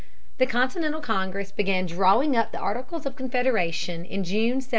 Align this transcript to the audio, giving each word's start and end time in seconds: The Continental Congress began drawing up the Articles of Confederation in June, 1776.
The 0.39 0.47
Continental 0.47 0.99
Congress 0.99 1.51
began 1.51 1.85
drawing 1.85 2.35
up 2.35 2.51
the 2.51 2.57
Articles 2.57 3.05
of 3.05 3.15
Confederation 3.15 4.03
in 4.03 4.23
June, 4.23 4.55
1776. 4.65 4.69